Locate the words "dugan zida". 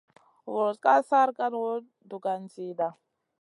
2.15-2.89